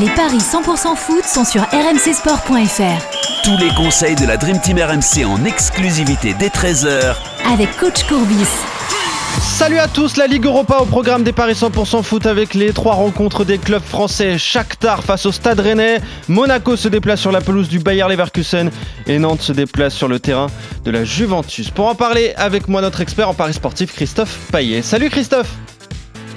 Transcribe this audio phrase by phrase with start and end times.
[0.00, 3.42] Les paris 100% foot sont sur rmcsport.fr.
[3.42, 7.16] Tous les conseils de la Dream Team RMC en exclusivité dès 13h
[7.52, 8.46] Avec coach Courbis.
[9.40, 12.94] Salut à tous, la Ligue Europa au programme des Paris 100% foot avec les trois
[12.94, 14.38] rencontres des clubs français.
[14.38, 18.70] Shakhtar face au Stade Rennais, Monaco se déplace sur la pelouse du Bayer Leverkusen
[19.08, 20.46] et Nantes se déplace sur le terrain
[20.84, 21.70] de la Juventus.
[21.70, 24.82] Pour en parler avec moi notre expert en paris sportif Christophe Paillet.
[24.82, 25.50] Salut Christophe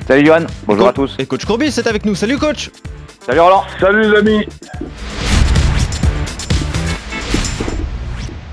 [0.07, 1.15] Salut Johan, bonjour à tous.
[1.19, 2.15] Et coach Courbis est avec nous.
[2.15, 2.71] Salut coach
[3.23, 3.63] Salut Roland.
[3.79, 4.45] Salut les amis.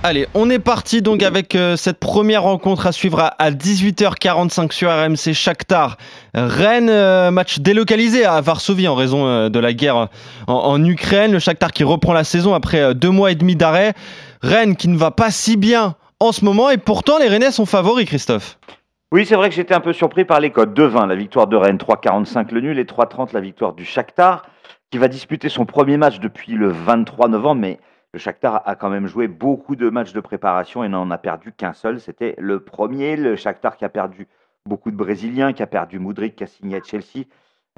[0.02, 4.90] Allez, on est parti donc avec euh, cette première rencontre à suivre à, 18h45 sur
[4.90, 5.96] RMC Shakhtar.
[6.34, 10.08] Rennes, euh, match délocalisé à Varsovie en raison euh, de la guerre
[10.46, 11.32] en, Ukraine.
[11.32, 13.94] Le Shakhtar qui reprend la saison après deux mois et demi d'arrêt.
[14.42, 17.66] Rennes qui ne va pas si bien en ce moment et pourtant les Rennais sont
[17.66, 18.58] favoris, Christophe.
[19.12, 20.78] Oui, c'est vrai que j'étais un peu surpris par les codes.
[20.78, 24.42] 2-20 la victoire de Rennes, 3-45 le nul et 3-30 la victoire du Shakhtar
[24.90, 27.78] qui va disputer son premier match depuis le 23 novembre, mais
[28.12, 31.52] le Shakhtar a quand même joué beaucoup de matchs de préparation et n'en a perdu
[31.52, 32.00] qu'un seul.
[32.00, 33.16] C'était le premier.
[33.16, 34.28] Le Shakhtar qui a perdu
[34.64, 37.26] beaucoup de Brésiliens, qui a perdu Moudric, qui a signé à Chelsea.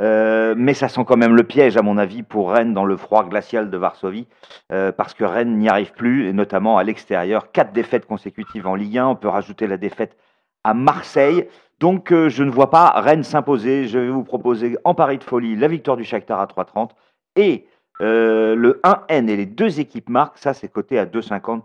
[0.00, 2.97] Euh, mais ça sent quand même le piège, à mon avis, pour Rennes dans le
[2.97, 4.27] froid glacial de Varsovie,
[4.72, 7.52] euh, parce que Rennes n'y arrive plus, et notamment à l'extérieur.
[7.52, 9.08] Quatre défaites consécutives en Ligue 1.
[9.08, 10.17] On peut rajouter la défaite
[10.64, 11.48] à Marseille.
[11.81, 13.89] Donc euh, je ne vois pas Rennes s'imposer.
[13.89, 16.91] Je vais vous proposer en pari de folie la victoire du Shakhtar à 3,30
[17.36, 17.67] et
[18.03, 20.39] euh, le 1N et les deux équipes marquent.
[20.39, 21.62] Ça c'est coté à 2,50.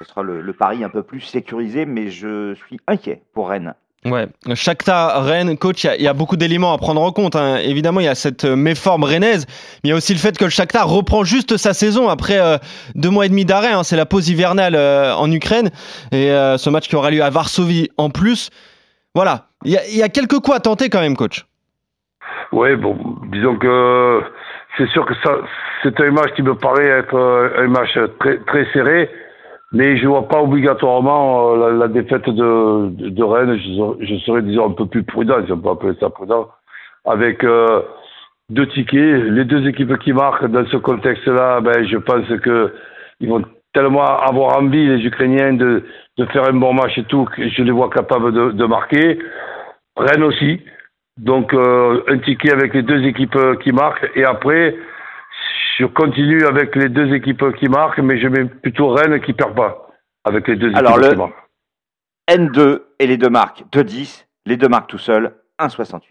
[0.00, 3.74] Ce sera le, pari un peu plus sécurisé, mais je suis inquiet pour Rennes.
[4.04, 7.34] Ouais, Shakhtar, Rennes, coach, il y, a beaucoup d'éléments à prendre en compte.
[7.34, 7.56] Hein.
[7.56, 9.46] Évidemment, il y a cette euh, méforme rennaise,
[9.82, 12.60] mais il y a aussi le fait que le Shakhtar reprend juste sa saison après
[12.94, 13.72] deux mois et demi d'arrêt.
[13.72, 13.82] Hein.
[13.82, 15.70] C'est la pause hivernale en Ukraine
[16.12, 18.50] et ce match qui aura lieu à Varsovie en plus.
[19.16, 21.44] Voilà, il y, a, quelques coups à tenter quand même, coach.
[22.52, 22.96] Oui, bon,
[23.32, 24.22] disons que
[24.76, 25.36] c'est sûr que ça,
[25.82, 29.10] c'est un match qui me paraît être euh, un match très, très serré,
[29.72, 33.58] mais je ne vois pas obligatoirement euh, la, défaite de, de, Rennes.
[34.00, 36.48] Je, serais, disons, un peu plus prudent, si on peut appeler ça prudent,
[37.04, 37.82] avec euh,
[38.50, 39.24] deux tickets.
[39.24, 43.42] Les deux équipes qui marquent dans ce contexte-là, ben, je pense qu'ils vont
[43.72, 45.84] tellement avoir envie, les Ukrainiens, de,
[46.16, 49.18] de faire un bon match et tout, que je les vois capables de, de marquer.
[49.96, 50.62] Rennes aussi.
[51.16, 54.08] Donc euh, un ticket avec les deux équipes qui marquent.
[54.14, 54.76] Et après,
[55.78, 59.54] je continue avec les deux équipes qui marquent, mais je mets plutôt Rennes qui perd
[59.54, 59.88] pas
[60.24, 61.48] avec les deux Alors équipes qui marquent.
[62.28, 66.02] N2 et les deux marques 2-10, les deux marques tout seuls 1,68.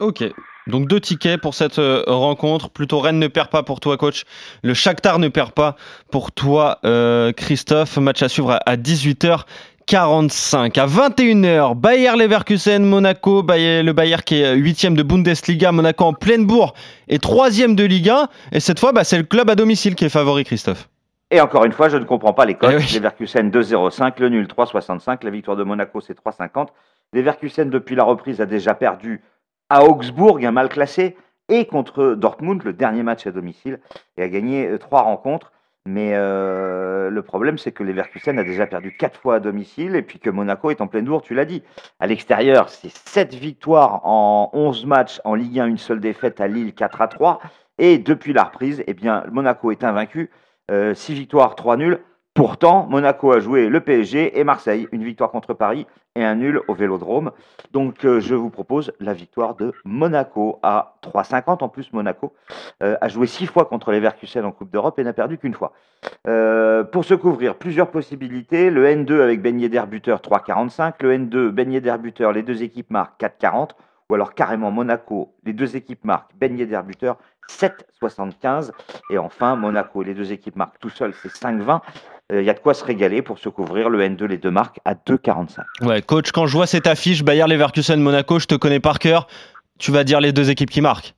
[0.00, 0.24] Ok.
[0.68, 2.70] Donc deux tickets pour cette euh, rencontre.
[2.70, 4.24] Plutôt Rennes ne perd pas pour toi, coach.
[4.62, 5.76] Le Shakhtar ne perd pas
[6.10, 7.96] pour toi, euh, Christophe.
[7.96, 9.44] Match à suivre à 18h.
[9.88, 16.12] 45 à 21h, Bayer Leverkusen, Monaco, le Bayer qui est 8 de Bundesliga, Monaco en
[16.12, 16.74] pleine bourre
[17.08, 18.28] et 3 de Ligue 1.
[18.52, 20.90] Et cette fois, bah, c'est le club à domicile qui est favori, Christophe.
[21.30, 22.82] Et encore une fois, je ne comprends pas les codes.
[22.90, 26.68] Eh Leverkusen 2-0-5, le nul 3-65, la victoire de Monaco c'est 3-50.
[27.14, 29.22] Leverkusen depuis la reprise a déjà perdu
[29.70, 31.16] à Augsbourg, un mal classé,
[31.48, 33.80] et contre Dortmund, le dernier match à domicile,
[34.16, 35.52] et a gagné 3 euh, rencontres.
[35.86, 40.02] Mais euh, le problème, c'est que Leverkusen a déjà perdu 4 fois à domicile et
[40.02, 41.62] puis que Monaco est en pleine bourre, tu l'as dit.
[41.98, 46.46] À l'extérieur, c'est 7 victoires en 11 matchs en Ligue 1, une seule défaite à
[46.48, 47.40] Lille 4 à 3.
[47.78, 50.30] Et depuis la reprise, eh bien, Monaco est invaincu,
[50.68, 52.00] 6 euh, victoires, 3 nuls.
[52.38, 56.60] Pourtant, Monaco a joué le PSG et Marseille, une victoire contre Paris et un nul
[56.68, 57.32] au Vélodrome.
[57.72, 61.64] Donc euh, je vous propose la victoire de Monaco à 3,50.
[61.64, 62.32] En plus, Monaco
[62.80, 65.52] euh, a joué six fois contre les Verkusen en Coupe d'Europe et n'a perdu qu'une
[65.52, 65.72] fois.
[66.28, 68.70] Euh, pour se couvrir, plusieurs possibilités.
[68.70, 70.92] Le N2 avec Ben Yedder buteur 3,45.
[71.00, 71.96] Le N2 Ben Yedder
[72.32, 73.70] les deux équipes marquent 4,40.
[74.10, 78.70] Ou alors carrément Monaco, les deux équipes marquent Ben Yedder buteur 7,75.
[79.10, 81.80] Et enfin, Monaco, les deux équipes marquent tout seul, c'est 5,20
[82.30, 84.50] il euh, y a de quoi se régaler pour se couvrir le N2, les deux
[84.50, 85.86] marques, à 2,45.
[85.86, 89.28] Ouais, coach, quand je vois cette affiche Bayer Leverkusen Monaco, je te connais par cœur.
[89.78, 91.14] Tu vas dire les deux équipes qui marquent.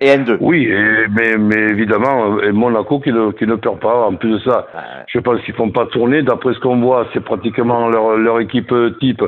[0.00, 0.38] Et N2.
[0.40, 0.68] Oui,
[1.12, 4.06] mais, mais, évidemment, et Monaco qui ne, qui ne perd pas.
[4.06, 4.66] En plus de ça,
[5.06, 6.22] je pense qu'ils ne font pas tourner.
[6.22, 9.22] D'après ce qu'on voit, c'est pratiquement leur, leur, équipe type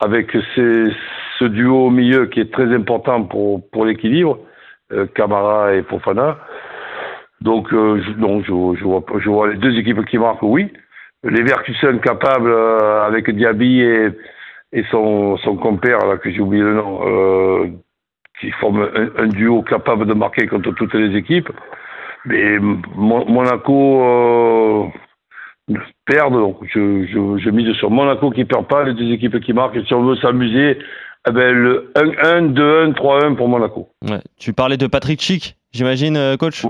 [0.00, 4.49] avec ce duo au milieu qui est très important pour, pour l'équilibre, euh,
[5.14, 6.38] Camara et Fofana.
[7.40, 10.70] Donc, euh, je, non, je, vois, les deux équipes qui marquent, oui.
[11.24, 13.82] Les Verkusen capables, euh, avec Diaby
[14.72, 17.66] et, son, compère, là, que j'ai oublié le nom, euh,
[18.40, 18.88] qui forment
[19.18, 21.50] un, duo capable de marquer contre toutes les équipes.
[22.26, 22.58] Mais
[22.96, 25.74] Monaco euh,
[26.06, 29.76] perd, donc je, mise sur Monaco qui perd pas, les deux équipes qui marquent.
[29.76, 30.78] Et si on veut s'amuser,
[31.28, 33.90] eh ben, le 1-1, 2-1, 3-1 pour Monaco.
[34.02, 34.20] Ouais.
[34.38, 36.64] Tu parlais de Patrick Chic j'imagine, coach?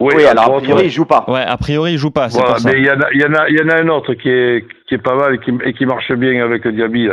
[0.00, 1.24] Oui, alors a priori, il joue pas.
[1.28, 2.28] Ouais, a priori, il joue pas.
[2.28, 4.28] Voilà, mais il y, en a, y, en a, y en a un autre qui
[4.28, 7.10] est, qui est pas mal et qui, et qui marche bien avec Diaby.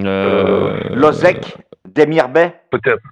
[0.00, 0.78] Euh...
[0.94, 1.56] Lozek,
[1.94, 3.02] Demir Bay Peut-être.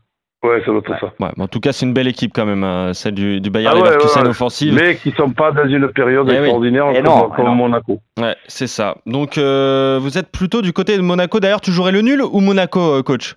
[0.43, 1.13] Ouais, ça doit être ça.
[1.21, 3.51] Ouais, mais en tout cas, c'est une belle équipe quand même, hein, celle du, du
[3.51, 4.75] Bayern ah Leverkusen offensive.
[4.75, 6.97] Mais qui sont pas dans une période eh extraordinaire oui.
[6.97, 7.55] comme, non, comme non.
[7.55, 8.01] Monaco.
[8.21, 8.97] Ouais, c'est ça.
[9.07, 11.39] Donc, euh, vous êtes plutôt du côté de Monaco.
[11.39, 13.37] D'ailleurs, tu jouerais le nul ou Monaco, euh, coach?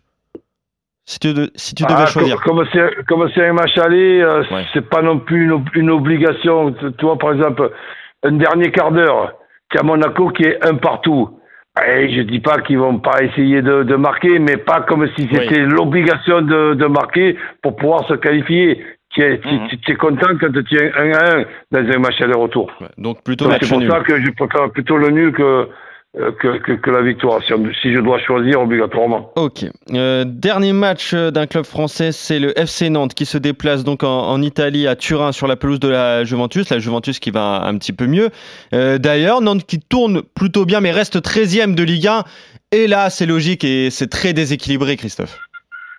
[1.06, 2.42] Si tu, de, si tu devais ah, choisir.
[2.42, 2.66] Comme
[3.36, 4.66] c'est un match aller, euh, ouais.
[4.74, 6.74] c'est pas non plus une, une, obligation.
[6.74, 7.72] Tu vois, par exemple,
[8.24, 9.34] un dernier quart d'heure
[9.70, 11.30] qu'à Monaco qui est un partout.
[11.84, 15.28] Et je dis pas qu'ils vont pas essayer de, de, marquer, mais pas comme si
[15.30, 15.70] c'était oui.
[15.70, 18.82] l'obligation de, de, marquer pour pouvoir se qualifier.
[19.10, 19.80] Tu es, -hmm.
[19.82, 22.72] tu, es content quand tu es 1 à 1 dans un match aller-retour.
[22.82, 23.90] Ouais, donc plutôt C'est pour nul.
[23.90, 25.68] ça que je préfère plutôt le nul que,
[26.16, 29.32] que, que, que, la victoire, si, si, je dois choisir obligatoirement.
[29.36, 29.66] Ok.
[29.94, 34.30] Euh, dernier match d'un club français, c'est le FC Nantes qui se déplace donc en,
[34.30, 36.70] en, Italie à Turin sur la pelouse de la Juventus.
[36.70, 38.30] La Juventus qui va un petit peu mieux.
[38.74, 42.24] Euh, D'ailleurs, Nantes qui tourne plutôt bien mais reste 13e de Ligue 1.
[42.72, 45.38] Et là, c'est logique et c'est très déséquilibré, Christophe.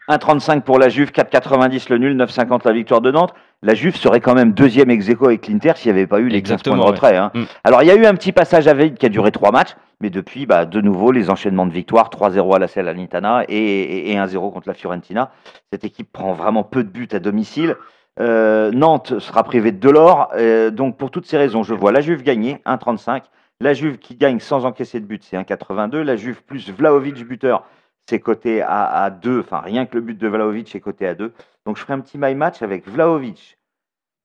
[0.09, 3.35] 1,35 pour la Juve, 4,90 le nul, 9,50 la victoire de Nantes.
[3.63, 6.29] La Juve serait quand même deuxième ex aequo avec l'Inter s'il n'y avait pas eu
[6.29, 7.17] les 15 points de retrait.
[7.17, 7.31] Hein.
[7.35, 7.45] Mm.
[7.65, 9.77] Alors il y a eu un petit passage à vide qui a duré trois matchs,
[10.01, 14.13] mais depuis, bah, de nouveau, les enchaînements de victoires, 3-0 à la Salernitana et, et,
[14.13, 15.31] et 1-0 contre la Fiorentina.
[15.73, 17.77] Cette équipe prend vraiment peu de buts à domicile.
[18.19, 20.31] Euh, Nantes sera privée de Delors.
[20.35, 23.23] Euh, donc pour toutes ces raisons, je vois la Juve gagner, 1,35.
[23.61, 26.03] La Juve qui gagne sans encaisser de but, c'est 1,82.
[26.03, 27.65] La Juve plus Vlaovic buteur,
[28.09, 29.41] c'est coté à, à 2.
[29.41, 31.33] Enfin, rien que le but de Vlaovic est coté à 2.
[31.65, 33.59] Donc je ferai un petit my match avec Vlaovic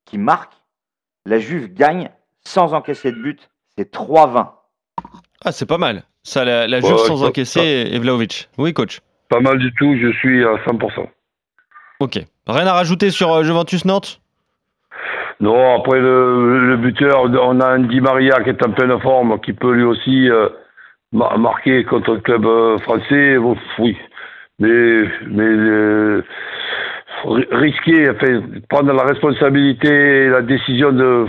[0.06, 0.54] qui marque.
[1.25, 2.10] La Juve gagne
[2.44, 4.50] sans encaisser de but, c'est 3-20.
[5.45, 6.04] Ah, c'est pas mal.
[6.24, 7.95] Ça, la, la Juve ouais, sans ça, encaisser ça.
[7.95, 8.50] et Vlaovic.
[8.57, 9.01] Oui, coach.
[9.30, 11.07] Pas mal du tout, je suis à 100%.
[12.00, 12.19] Ok.
[12.48, 14.19] Rien à rajouter sur euh, Juventus Nantes?
[15.39, 19.39] Non, après le, le, buteur, on a un Di Maria qui est en pleine forme,
[19.42, 20.50] qui peut lui aussi euh,
[21.11, 23.37] marquer contre le club euh, français.
[23.37, 23.97] Oui.
[24.59, 26.23] Mais, mais euh,
[27.25, 31.25] risquer, enfin, prendre la responsabilité et la décision de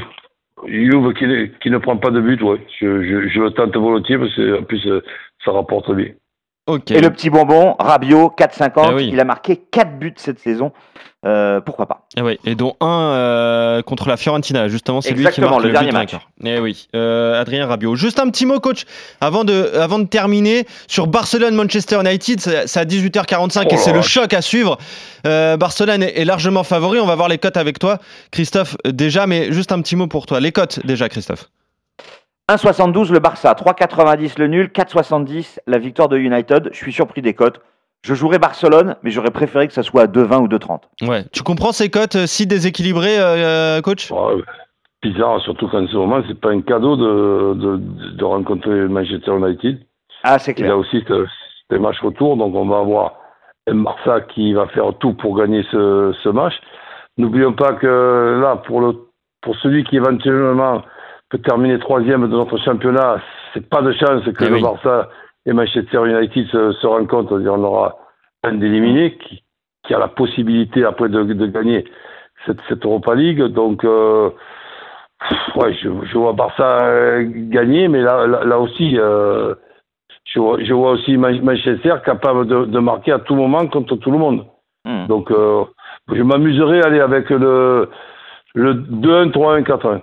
[0.67, 1.27] Juve qui,
[1.61, 2.61] qui, ne prend pas de but, ouais.
[2.79, 4.87] je, je, je le tente volontiers parce que en plus
[5.45, 6.13] ça rapporte bien.
[6.67, 6.95] Okay.
[6.95, 8.73] Et le petit bonbon, Rabiot, 4,50.
[8.77, 9.11] Ah oui.
[9.13, 10.73] Il a marqué 4 buts cette saison.
[11.25, 12.37] Euh, pourquoi pas et, oui.
[12.45, 15.93] et dont un euh, contre la Fiorentina, justement, c'est lui qui marque le, le dernier
[15.93, 16.15] match.
[16.43, 17.95] Et oui, euh, Adrien Rabiot.
[17.95, 18.85] Juste un petit mot, coach,
[19.21, 24.03] avant de, avant de terminer, sur Barcelone-Manchester United, c'est à 18h45 oh et c'est le
[24.03, 24.79] choc à suivre.
[25.25, 27.99] Barcelone est, est, largement favori, on va voir les cotes avec toi,
[28.33, 30.41] Christophe, déjà, mais juste un petit mot pour toi.
[30.41, 31.49] Les cotes, déjà, Christophe
[32.51, 36.71] 1,72 le Barça, 3,90 le nul, 4,70 la victoire de United.
[36.73, 37.61] Je suis surpris des cotes.
[38.03, 41.09] Je jouerais Barcelone, mais j'aurais préféré que ça soit à 2,20 ou 2,30.
[41.09, 41.25] Ouais.
[41.33, 44.11] Tu comprends ces cotes euh, si déséquilibrées, euh, coach?
[44.11, 44.43] Ouais,
[45.03, 47.77] Bizarre, surtout qu'en ce moment, c'est pas un cadeau de, de,
[48.17, 49.81] de, rencontrer Manchester United.
[50.25, 50.67] Ah, c'est clair.
[50.67, 51.05] Il y a aussi
[51.71, 53.15] des matchs retour, donc on va avoir
[53.69, 56.55] un Barça qui va faire tout pour gagner ce, ce match.
[57.19, 58.93] N'oublions pas que là, pour, le,
[59.43, 60.83] pour celui qui éventuellement
[61.33, 63.17] peut terminer troisième de notre championnat,
[63.55, 64.63] c'est pas de chance que eh le oui.
[64.63, 65.09] Barça
[65.47, 67.41] et Manchester United se, se rencontrent.
[67.41, 67.97] On aura
[68.43, 69.43] un d'éliminé qui,
[69.83, 71.85] qui, a la possibilité après de, de gagner
[72.45, 73.43] cette, cette, Europa League.
[73.45, 74.29] Donc, euh,
[75.57, 79.55] ouais, je, je, vois Barça gagner, mais là, là, là aussi, euh,
[80.25, 84.11] je, vois, je, vois, aussi Manchester capable de, de, marquer à tout moment contre tout
[84.11, 84.45] le monde.
[84.85, 85.07] Mm.
[85.07, 85.65] Donc, euh,
[86.13, 87.89] je m'amuserai à aller avec le,
[88.55, 90.01] le 2-1, 3-1, 4-1.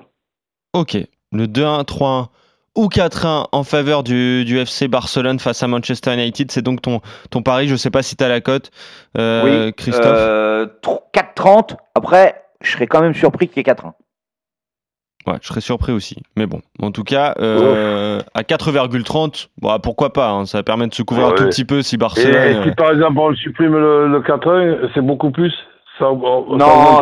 [0.74, 0.98] Ok,
[1.32, 2.28] le 2-1, 3-1
[2.76, 6.52] ou 4-1 en faveur du, du, FC Barcelone face à Manchester United.
[6.52, 7.68] C'est donc ton, ton pari.
[7.68, 8.72] Je ne sais pas si tu as la cote,
[9.18, 10.06] euh, oui, Christophe.
[10.06, 10.68] Euh,
[11.14, 11.76] 4-30.
[11.96, 13.94] Après, je serais quand même surpris qu'il y ait 4-1.
[15.28, 16.16] Ouais, je serais surpris aussi.
[16.38, 20.94] Mais bon, en tout cas, euh, à 4,30, bon, pourquoi pas hein, Ça permet de
[20.94, 22.36] se couvrir ah, un tout petit peu si Barcelone.
[22.36, 25.54] Et, et si par exemple on supprime le, le 4-1, c'est beaucoup plus?
[26.00, 27.02] Ça, Non,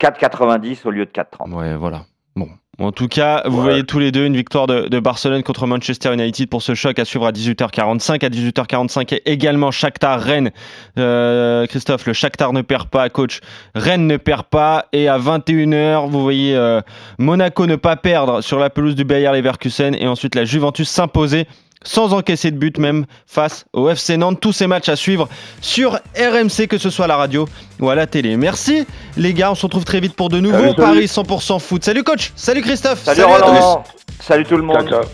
[0.00, 1.52] 4,90 au lieu de 4,30.
[1.54, 2.02] Ouais, voilà.
[2.36, 2.48] Bon,
[2.84, 3.62] en tout cas, vous ouais.
[3.62, 6.98] voyez tous les deux une victoire de, de, Barcelone contre Manchester United pour ce choc
[6.98, 8.24] à suivre à 18h45.
[8.24, 10.50] À 18h45 et également Shakhtar Rennes.
[10.98, 13.40] Euh, Christophe, le Shakhtar ne perd pas, coach.
[13.74, 14.86] Rennes ne perd pas.
[14.92, 16.80] Et à 21h, vous voyez euh,
[17.18, 21.46] Monaco ne pas perdre sur la pelouse du Bayer Leverkusen et ensuite la Juventus s'imposer
[21.84, 24.40] sans encaisser de but même face au FC Nantes.
[24.40, 25.28] Tous ces matchs à suivre
[25.60, 27.48] sur RMC, que ce soit à la radio
[27.80, 28.36] ou à la télé.
[28.36, 31.84] Merci les gars, on se retrouve très vite pour de nouveaux Paris 100% foot.
[31.84, 33.84] Salut coach, salut Christophe, salut, salut Roland,
[34.20, 34.88] salut tout le monde.
[34.88, 35.10] Ciao, ciao.